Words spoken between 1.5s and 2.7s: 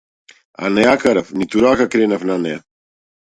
рака кренав на неа.